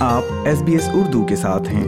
آپ 0.00 0.22
S 0.44 0.62
B 0.62 0.72
S 0.72 0.88
Urdu 0.92 1.26
کے 1.26 1.36
ساتھ 1.36 1.68
ہیں۔ 1.68 1.86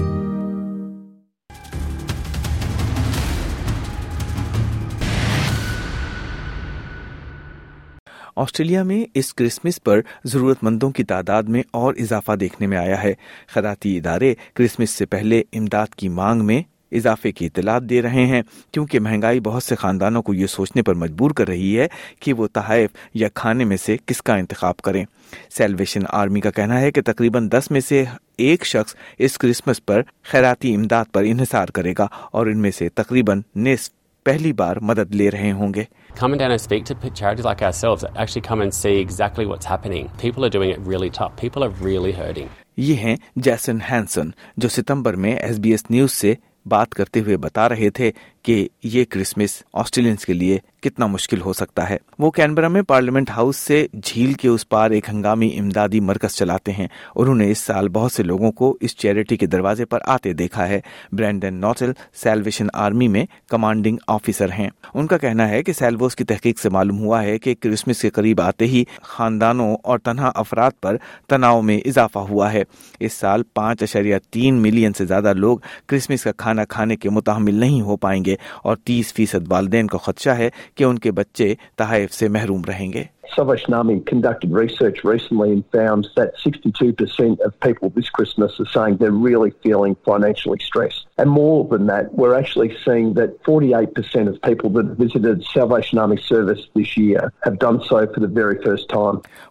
آسٹریلیا 8.37 8.83
میں 8.83 9.05
اس 9.15 9.35
کرسمس 9.35 9.83
پر 9.83 10.01
ضرورت 10.25 10.57
مندوں 10.63 10.91
کی 10.91 11.05
تعداد 11.05 11.43
میں 11.43 11.63
اور 11.71 11.95
اضافہ 11.95 12.33
دیکھنے 12.33 12.67
میں 12.67 12.79
آیا 12.79 13.03
ہے۔ 13.03 13.15
خیراتی 13.47 13.99
ادارے 13.99 14.35
کرسمس 14.55 14.91
سے 14.91 15.07
پہلے 15.07 15.43
امداد 15.53 15.95
کی 15.97 16.09
مانگ 16.09 16.45
میں 16.45 16.63
اضافے 16.93 17.33
کی 17.33 17.47
اطلاعات 17.47 17.83
دے 17.83 18.03
رہے 18.03 18.25
ہیں 18.27 18.43
کیونکہ 18.73 19.01
مہنگائی 19.01 19.41
بہت 19.41 19.63
سے 19.63 19.75
خاندانوں 19.75 20.23
کو 20.23 20.35
یہ 20.35 20.47
سوچنے 20.47 20.83
پر 20.83 20.95
مجبور 20.95 21.31
کر 21.31 21.49
رہی 21.49 21.79
ہے 21.79 21.87
کہ 22.21 22.33
وہ 22.33 22.47
تحائف 22.53 22.91
یا 23.15 23.29
کھانے 23.35 23.65
میں 23.65 23.77
سے 23.77 23.97
کس 24.07 24.23
کا 24.23 24.35
انتخاب 24.35 24.77
کریں 24.77 25.05
سیلویشن 25.51 26.03
آرمی 26.13 26.41
کا 26.41 26.51
کہنا 26.51 26.81
ہے 26.81 26.91
کہ 26.91 27.03
تقریباً 27.03 27.49
دس 27.49 27.71
میں 27.71 27.81
سے 27.81 28.05
ایک 28.39 28.65
شخص 28.65 28.95
اس 29.19 29.39
کرسمس 29.39 29.85
پر 29.87 30.03
خیراتی 30.23 30.75
امداد 30.75 31.13
پر 31.13 31.25
انحصار 31.27 31.69
کرے 31.69 31.95
گا 31.99 32.07
اور 32.31 32.47
ان 32.47 32.59
میں 32.59 32.71
سے 32.71 32.89
تقریباً 32.95 33.41
نصف 33.57 33.99
پہلی 34.27 34.53
بار 34.53 34.77
مدد 34.83 35.15
لے 35.15 35.31
رہے 35.31 35.53
ہوں 35.53 35.75
گے 35.75 35.85
Coming 36.15 36.39
down 36.39 36.51
and 36.51 36.61
speak 36.61 36.85
to 36.85 36.95
charities 37.13 37.45
like 37.45 37.63
ourselves, 37.63 38.05
actually 38.15 38.43
come 38.43 38.61
and 38.61 38.75
see 38.75 38.95
exactly 38.97 39.47
what's 39.47 39.65
happening. 39.65 40.09
People 40.19 40.45
are 40.45 40.51
doing 40.51 40.71
it 40.71 40.81
really 40.85 41.11
tough. 41.11 41.37
People 41.37 41.65
are 41.65 41.71
really 41.81 42.13
hurting. 42.13 42.49
یہ 42.79 42.95
ہیں 42.95 43.17
جیسن 43.37 43.79
ہینسن 43.91 44.31
جو 44.57 44.69
ستمبر 44.69 45.17
میں 45.17 45.35
ایس 45.37 45.59
بی 45.59 45.71
ایس 45.71 45.85
نیوز 45.91 46.13
سے 46.13 46.35
بات 46.67 46.95
کرتے 46.95 47.21
ہوئے 47.21 47.37
بتا 47.37 47.69
رہے 47.69 47.91
تھے 47.91 48.11
کہ 48.43 48.67
یہ 48.83 49.05
کرسمس 49.11 49.63
آسٹریلینس 49.73 50.25
کے 50.25 50.33
لیے 50.33 50.59
کتنا 50.81 51.07
مشکل 51.07 51.41
ہو 51.41 51.53
سکتا 51.53 51.91
ہے۔ 51.91 51.97
وہ 52.19 52.31
کینبرا 52.31 52.69
میں 52.69 52.83
پارلیمنٹ 52.83 53.31
ہاؤس 53.31 53.57
سے 53.57 53.87
جھیل 54.05 54.33
کے 54.33 54.49
اس 54.49 54.69
پار 54.69 54.91
ایک 54.91 55.09
ہنگامی 55.09 55.59
امدادی 55.59 56.01
مرکز 56.01 56.37
چلاتے 56.37 56.73
ہیں۔ 56.73 56.87
انہوں 57.17 57.35
نے 57.35 57.51
اس 57.51 57.59
سال 57.59 57.89
بہت 57.89 58.13
سے 58.13 58.23
لوگوں 58.23 58.53
کو 58.53 58.79
اس 58.81 58.97
چیریٹی 58.97 59.37
کے 59.37 59.47
دروازے 59.47 59.85
پر 59.85 59.99
آتے 60.07 60.33
دیکھا 60.33 60.69
ہے۔ 60.69 60.81
برینڈن 61.13 61.55
نوٹل 61.55 61.93
سیلویشن 62.23 62.67
آرمی 62.75 63.09
میں 63.09 63.25
کمانڈنگ 63.49 63.97
آفیسر 64.07 64.51
ہیں۔ 64.51 64.71
ان 64.95 65.07
کا 65.07 65.19
کہنا 65.19 65.49
ہے 65.49 65.63
کہ 65.63 65.73
سیلوس 65.73 66.17
کی 66.17 66.25
تحقیق 66.25 66.61
سے 66.61 66.69
معلوم 66.69 66.99
ہوا 66.99 67.23
ہے 67.23 67.39
کہ 67.39 67.55
کرسمس 67.61 68.01
کے 68.01 68.11
قریب 68.11 68.41
آتے 68.41 68.67
ہی 68.67 68.85
خاندانوں 69.03 69.77
اور 69.85 69.99
تنہا 69.99 70.33
افراد 70.35 70.71
پر 70.81 70.97
تناؤ 71.29 71.61
میں 71.61 71.79
اضافہ 71.79 72.19
ہوا 72.19 72.53
ہے۔ 72.53 72.63
اس 73.01 73.13
سال 73.13 73.43
پانچ 73.55 73.83
اشریہ 73.83 74.17
تین 74.31 74.55
ملین 74.55 74.93
سے 74.93 75.07
زیادہ 75.07 75.33
لوگ 75.33 75.59
کرسمس 75.87 76.23
کا 76.23 76.33
کھانا 76.33 76.65
کھانے 76.65 76.97
کے 76.97 77.11
متحمل 77.11 77.55
نہیں 77.55 77.81
ہو 77.81 77.97
پائیں 77.97 78.25
گے 78.25 78.37
اور 78.63 78.77
تیس 78.77 79.15
فیصد 79.15 79.53
والدین 79.53 79.87
کو 79.87 79.99
خدشہ 79.99 80.31
ہے 80.31 80.51
کہ 80.75 80.85
ان 80.85 80.99
کے 80.99 81.11
بچے 81.11 81.55
تحائف 81.77 82.13
سے 82.13 82.29
محروم 82.29 82.63
رہیں 82.69 82.93
گے۔ 82.93 83.05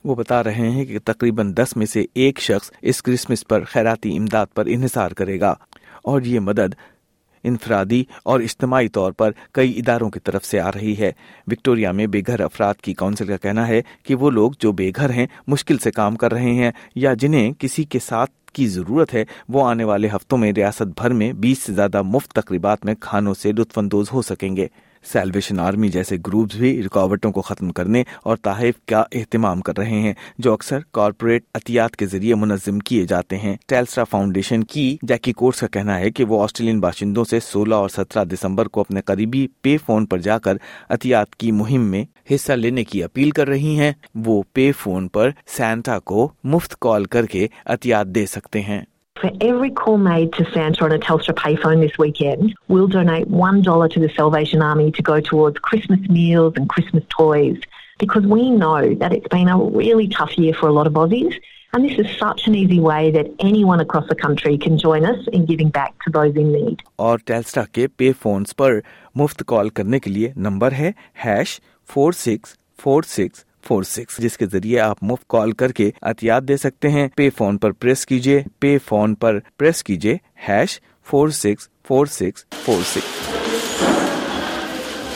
وہ 0.03 0.15
بتا 0.15 0.43
رہے 0.43 0.71
ہیں 0.71 0.85
کہ 0.85 0.99
تقریباً 1.05 1.53
دس 1.55 1.77
میں 1.77 1.85
سے 1.85 2.05
ایک 2.13 2.39
شخص 2.39 2.71
اس 2.81 3.01
کرسمس 3.01 3.47
پر 3.47 3.63
خیراتی 3.63 4.17
امداد 4.17 4.45
پر 4.55 4.63
انحصار 4.67 5.11
کرے 5.11 5.39
گا 5.39 5.53
اور 6.03 6.21
یہ 6.21 6.39
مدد 6.39 6.75
انفرادی 7.43 8.03
اور 8.23 8.39
اجتماعی 8.39 8.87
طور 8.87 9.11
پر 9.11 9.31
کئی 9.51 9.79
اداروں 9.79 10.09
کی 10.09 10.19
طرف 10.19 10.45
سے 10.45 10.59
آ 10.59 10.69
رہی 10.69 10.95
ہے۔ 10.99 11.11
وکٹوریا 11.47 11.91
میں 11.91 12.07
بے 12.07 12.21
گھر 12.27 12.39
افراد 12.39 12.73
کی 12.73 12.93
کونسل 12.93 13.27
کا 13.27 13.37
کہنا 13.37 13.67
ہے 13.67 13.81
کہ 14.03 14.15
وہ 14.15 14.29
لوگ 14.29 14.51
جو 14.59 14.71
بے 14.71 14.91
گھر 14.95 15.09
ہیں، 15.09 15.27
مشکل 15.47 15.77
سے 15.77 15.91
کام 15.91 16.15
کر 16.15 16.31
رہے 16.31 16.53
ہیں 16.53 16.71
یا 16.95 17.13
جنہیں 17.13 17.53
کسی 17.59 17.83
کے 17.83 17.99
ساتھ 17.99 18.31
کی 18.53 18.67
ضرورت 18.67 19.13
ہے، 19.13 19.25
وہ 19.49 19.67
آنے 19.67 19.83
والے 19.83 20.07
ہفتوں 20.07 20.37
میں 20.37 20.51
ریاست 20.51 20.81
بھر 20.81 21.09
میں 21.09 21.33
بیس 21.33 21.59
سے 21.59 21.73
زیادہ 21.73 22.01
مفت 22.01 22.31
تقریبات 22.31 22.85
میں 22.85 22.95
کھانوں 22.99 23.33
سے 23.33 23.51
لطف 23.51 23.77
اندوز 23.77 24.11
ہو 24.13 24.21
سکیں 24.21 24.55
گے۔ 24.55 24.67
سیلویشن 25.03 25.59
آرمی 25.59 25.89
جیسے 25.89 26.17
گروپس 26.27 26.55
بھی 26.55 26.83
رکاوٹوں 26.83 27.31
کو 27.31 27.41
ختم 27.41 27.71
کرنے 27.71 28.03
اور 28.23 28.37
تحائف 28.37 28.75
کا 28.87 29.03
اہتمام 29.11 29.61
کر 29.61 29.77
رہے 29.77 29.99
ہیں، 30.01 30.13
جو 30.37 30.53
اکثر 30.53 30.79
کارپوریٹ 30.91 31.43
عطیات 31.53 31.95
کے 31.95 32.05
ذریعے 32.05 32.35
منظم 32.35 32.79
کیے 32.79 33.05
جاتے 33.05 33.37
ہیں۔ 33.37 33.55
ٹیلسٹا 33.67 34.03
فاؤنڈیشن 34.03 34.63
کی 34.63 34.97
جیکی 35.01 35.33
کورس 35.33 35.59
کا 35.59 35.67
کہنا 35.67 35.99
ہے 35.99 36.11
کہ 36.11 36.23
وہ 36.23 36.43
آسٹریلین 36.43 36.79
باشندوں 36.79 37.23
سے 37.23 37.39
سولہ 37.39 37.75
اور 37.75 37.89
سترہ 37.89 38.25
دسمبر 38.25 38.67
کو 38.67 38.81
اپنے 38.81 39.01
قریبی 39.01 39.47
پے 39.61 39.77
فون 39.85 40.05
پر 40.05 40.17
جا 40.17 40.39
کر 40.39 40.57
عطیات 40.89 41.35
کی 41.35 41.51
مہم 41.51 41.81
میں 41.81 42.05
حصہ 42.35 42.53
لینے 42.53 42.83
کی 42.83 43.03
اپیل 43.03 43.29
کر 43.29 43.47
رہی 43.47 43.79
ہیں۔ 43.79 43.91
وہ 44.15 44.43
پے 44.53 44.71
فون 44.71 45.07
پر 45.07 45.29
سینٹا 45.57 45.99
کو 45.99 46.31
مفت 46.43 46.75
کال 46.79 47.05
کر 47.05 47.25
کے 47.25 47.47
عطیات 47.65 48.07
دے 48.07 48.25
سکتے 48.25 48.61
ہیں۔ 48.61 48.81
For 49.21 49.29
every 49.41 49.69
call 49.69 49.97
made 49.97 50.31
to 50.33 50.49
Santa 50.53 50.85
on 50.85 50.93
a 50.93 50.97
Telstra 50.97 51.33
payphone 51.35 51.81
this 51.81 51.97
weekend, 51.97 52.55
we'll 52.69 52.87
donate 52.87 53.27
$1 53.29 53.91
to 53.91 53.99
the 53.99 54.09
Salvation 54.15 54.61
Army 54.61 54.91
to 54.93 55.01
go 55.01 55.19
towards 55.19 55.59
Christmas 55.59 55.99
meals 56.07 56.53
and 56.55 56.69
Christmas 56.69 57.03
toys. 57.09 57.57
Because 57.97 58.25
we 58.25 58.49
know 58.49 58.95
that 58.95 59.11
it's 59.11 59.27
been 59.27 59.49
a 59.49 59.57
really 59.57 60.07
tough 60.07 60.37
year 60.37 60.53
for 60.53 60.69
a 60.69 60.71
lot 60.71 60.87
of 60.87 60.93
Aussies. 60.93 61.35
And 61.73 61.83
this 61.83 61.99
is 61.99 62.07
such 62.17 62.47
an 62.47 62.55
easy 62.55 62.79
way 62.79 63.11
that 63.11 63.27
anyone 63.39 63.81
across 63.81 64.07
the 64.07 64.15
country 64.15 64.57
can 64.57 64.77
join 64.77 65.03
us 65.03 65.27
in 65.33 65.45
giving 65.45 65.69
back 65.69 65.93
to 66.05 66.11
those 66.11 66.39
in 66.43 66.53
need. 66.53 66.81
اور 66.95 67.19
ٹیلسٹا 67.25 67.63
کے 67.73 67.87
پے 67.97 68.11
phones 68.21 68.55
پر 68.55 68.79
مفت 69.15 69.43
کال 69.47 69.69
کرنے 69.79 69.99
کے 69.99 70.09
لیے 70.09 70.31
number 70.47 70.71
ہے 70.79 70.91
hash 71.25 71.59
four 71.93 72.13
six 72.21 72.57
four 72.81 73.03
six 73.03 73.45
four 73.69 73.83
six 73.83 74.17
جس 74.17 74.37
کے 74.37 74.45
ذریعے 74.45 74.79
آپ 74.79 74.97
مفت 75.01 75.27
کال 75.27 75.51
کر 75.51 75.71
کے 75.71 75.91
احتیاط 76.01 76.43
دے 76.43 76.57
سکتے 76.57 76.89
ہیں۔ 76.89 77.07
پے 77.15 77.29
فون 77.29 77.57
پر 77.57 77.71
پریس 77.71 78.05
کیجیے 78.05 78.43
پے 78.59 78.77
فون 78.85 79.15
پر 79.15 79.39
پریس 79.57 79.83
کیجیے 79.83 80.17
hash 80.49 80.79
four 81.05 81.29
six 81.29 81.67
four 81.87 82.05
six 82.05 82.45
four 82.65 82.81
six 82.85 83.35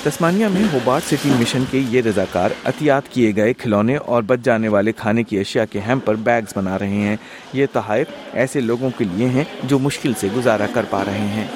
Tasmania 0.03 0.47
میں 0.47 0.63
ہوبارٹ 0.73 1.03
سٹی 1.03 1.29
مشن 1.39 1.63
کے 1.71 1.77
یہ 1.89 2.01
رضاکار 2.01 2.49
احتیاط 2.65 3.07
کیے 3.09 3.35
گئے 3.35 3.53
کھلونے 3.53 3.95
اور 3.95 4.23
بچ 4.23 4.39
جانے 4.43 4.67
والے 4.67 4.91
کھانے 4.91 5.23
کی 5.23 5.39
اشیاء 5.39 5.63
کے 5.71 5.79
ہیم 5.79 5.99
پر 5.99 6.15
بیگز 6.15 6.53
بنا 6.55 6.79
رہے 6.79 7.01
ہیں۔ 7.01 7.15
یہ 7.53 7.65
تحائف 7.73 8.07
ایسے 8.33 8.59
لوگوں 8.59 8.89
کے 8.97 9.05
لیے 9.05 9.27
ہیں 9.27 9.43
جو 9.63 9.79
مشکل 9.79 10.13
سے 10.17 10.27
گزارا 10.37 10.65
کر 10.73 10.85
پا 10.89 11.05
رہے 11.05 11.27
ہیں۔ 11.27 11.47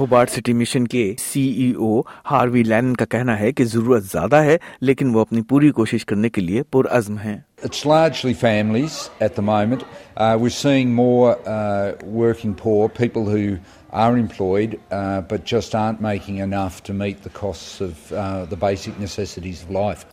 ہوبارٹ 0.00 0.30
سٹی 0.30 0.52
مشن 0.52 0.86
کے 0.88 1.04
سی 1.18 1.40
ای 1.40 1.70
او 1.72 2.00
ہاروی 2.30 2.62
لینن 2.62 2.94
کا 2.96 3.04
کہنا 3.10 3.38
ہے 3.38 3.52
کہ 3.52 3.64
ضرورت 3.64 4.04
زیادہ 4.04 4.42
ہے 4.44 4.56
لیکن 4.80 5.14
وہ 5.14 5.20
اپنی 5.20 5.42
پوری 5.48 5.70
کوشش 5.78 6.04
کرنے 6.06 6.28
کے 6.28 6.40
لیے 6.40 6.62
پرعزم 6.72 7.18
ہیں 7.18 7.36
It's 7.66 7.86
largely 7.86 8.34
families 8.34 8.96
at 9.26 9.34
the 9.34 9.42
moment. 9.42 9.84
Uh, 10.16 10.36
we're 10.40 10.56
seeing 10.56 10.90
more 10.94 11.30
uh, 11.48 11.94
working 12.04 12.54
poor, 12.54 12.88
people 12.88 13.24
who 13.24 13.44
are 13.90 14.18
employed 14.18 14.78
uh, 14.90 15.22
but 15.22 15.46
just 15.46 15.74
aren't 15.74 16.02
making 16.02 16.36
enough 16.38 16.82
to 16.82 16.92
meet 16.94 17.22
the 17.22 17.30
costs 17.30 17.80
of 17.80 18.12
uh, 18.12 18.44
the 18.44 18.56
basic 18.56 18.98
necessities 18.98 19.62
of 19.62 19.70
life. 19.70 20.04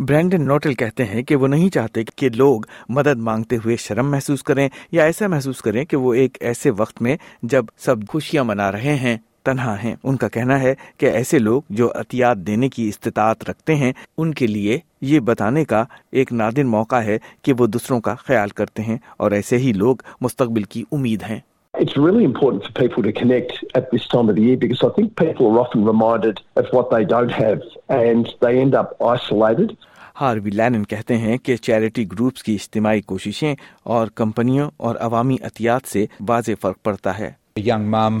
Brendan 0.00 0.44
Nottle 0.44 0.74
کہتے 0.74 1.04
ہیں 1.04 1.22
کہ 1.22 1.36
وہ 1.36 1.46
نہیں 1.46 1.68
چاہتے 1.68 2.04
کہ 2.16 2.28
لوگ 2.28 2.60
مدد 2.88 3.16
مانگتے 3.16 3.56
ہوئے 3.56 3.76
شرم 3.76 4.10
محسوس 4.10 4.42
کریں 4.42 4.68
یا 4.92 5.04
ایسا 5.04 5.26
محسوس 5.26 5.62
کریں 5.62 5.84
کہ 5.84 5.96
وہ 5.96 6.14
ایک 6.14 6.38
ایسے 6.40 6.70
وقت 6.70 7.02
میں 7.02 7.16
جب 7.42 7.64
سب 7.78 7.96
خوشیاں 8.08 8.44
منا 8.44 8.72
رہے 8.72 8.94
ہیں، 8.94 9.16
تنہا 9.42 9.82
ہیں۔ 9.84 9.96
ان 10.04 10.16
کا 10.16 10.28
کہنا 10.28 10.60
ہے 10.60 10.74
کہ 10.98 11.06
ایسے 11.06 11.38
لوگ 11.38 11.62
جو 11.70 11.92
احتیاط 11.94 12.36
دینے 12.36 12.68
کی 12.68 12.88
استطاعت 12.88 13.50
رکھتے 13.50 13.74
ہیں، 13.74 13.92
ان 14.18 14.34
کے 14.34 14.46
لیے 14.46 14.78
یہ 15.00 15.20
بتانے 15.20 15.64
کا 15.64 15.84
ایک 16.10 16.32
نادر 16.32 16.64
موقع 16.64 16.96
ہے 16.96 17.18
کہ 17.42 17.52
وہ 17.58 17.66
دوسروں 17.66 18.00
کا 18.00 18.14
خیال 18.14 18.48
کرتے 18.48 18.82
ہیں 18.82 18.98
اور 19.16 19.30
ایسے 19.30 19.56
ہی 19.56 19.72
لوگ 19.72 19.96
مستقبل 20.20 20.62
کی 20.62 20.84
امید 20.92 21.22
ہیں۔ 21.22 21.40
It's 21.74 21.96
really 21.96 22.24
important 22.24 22.64
for 22.64 22.72
people 22.72 23.02
to 23.04 23.12
connect 23.12 23.64
at 23.74 23.90
this 23.90 24.06
time 24.06 24.28
of 24.28 24.34
the 24.34 24.42
year 24.42 24.56
because 24.56 24.82
I 24.82 24.90
think 24.90 25.16
people 25.16 25.46
are 25.46 25.60
often 25.60 25.84
reminded 25.84 26.40
of 26.56 26.66
what 26.72 26.90
they 26.90 27.04
don't 27.04 27.30
have 27.30 27.62
and 27.88 28.28
they 28.40 28.60
end 28.60 28.74
up 28.74 28.96
isolated. 29.00 29.76
Harvey 30.20 30.50
Lennon 30.50 30.84
کہتے 30.84 31.16
ہیں 31.18 31.36
کہ 31.44 31.56
charity 31.56 32.04
groups 32.12 32.42
کی 32.42 32.54
اجتماعی 32.54 33.00
کوششیں 33.00 33.54
اور 33.94 34.08
کمپنیوں 34.14 34.68
اور 34.76 34.96
عوامی 35.00 35.36
احتیاط 35.42 35.86
سے 35.86 36.04
واضح 36.28 36.60
فرق 36.60 36.82
پڑتا 36.84 37.18
ہے 37.18 37.30
young 37.58 37.88
mom 37.90 38.18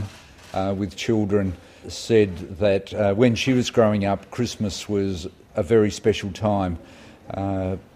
with 0.78 0.94
children 0.96 1.50
said 1.92 2.40
that 2.60 2.94
when 3.18 3.34
she 3.42 3.52
was 3.58 3.70
growing 3.76 4.04
up 4.12 4.30
Christmas 4.36 4.84
was 4.90 5.26
a 5.56 5.62
very 5.70 5.88
special 5.88 6.28
time 6.40 6.74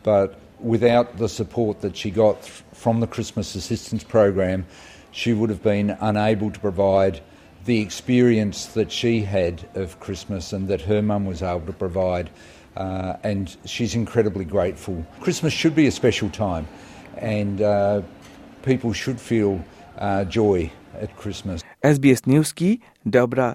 but 0.07 0.37
without 0.91 1.19
the 1.21 1.29
support 1.29 1.83
that 1.83 1.97
she 1.97 2.17
got 2.17 2.51
from 2.83 3.01
the 3.01 3.07
Christmas 3.17 3.57
assistance 3.57 4.09
programme 4.09 4.63
she 5.15 5.33
would 5.33 5.49
have 5.49 5.63
been 5.63 5.97
unable 6.01 6.51
to 6.51 6.61
provide 6.61 7.21
the 7.65 7.81
experience 7.81 8.67
that 8.67 8.91
she 8.91 9.21
had 9.23 9.67
of 9.75 9.99
Christmas 10.01 10.53
and 10.53 10.69
that 10.69 10.83
her 10.83 11.01
mum 11.03 11.25
was 11.25 11.43
able 11.43 11.67
to 11.67 11.73
provide. 11.73 12.31
Uh, 12.77 13.17
and 13.23 13.57
she's 13.65 13.95
incredibly 13.95 14.45
grateful. 14.45 15.07
Christmas 15.21 15.53
should 15.53 15.77
be 15.77 15.87
a 15.87 15.93
special 15.93 16.29
time, 16.31 16.67
and 17.17 17.63
uh, 17.63 18.03
people 18.65 18.93
should 18.93 19.21
feel 19.21 19.65
uh, 19.99 20.25
joy 20.25 20.71
at 21.01 21.17
Christmas. 21.17 21.63
S 21.83 21.99
B 22.03 22.09
S 22.09 22.27
news 22.27 22.53
کی 22.55 22.77
Debra 23.13 23.53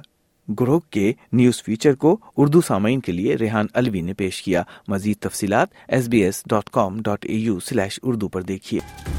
گروہ 0.48 0.80
کے 0.92 1.12
news 1.34 1.62
feature 1.64 1.96
کو 2.02 2.16
اردو 2.38 2.62
سامعین 2.68 3.00
کے 3.00 3.12
لیے 3.12 3.36
ریحان 3.40 3.68
الوی 3.74 4.02
نے 4.02 4.14
پیش 4.18 4.42
کیا 4.44 4.64
مزید 4.88 5.22
تفصیلات 5.28 5.74
S 5.88 6.08
B 6.10 6.24
S 6.24 6.44
dot 6.50 6.70
com 6.74 7.02
dot 7.06 7.26
A 7.30 7.36
U 7.36 7.60
slash 7.70 8.00
Urdu 8.04 8.28
پر 8.28 8.42
دیکھیے 8.42 9.19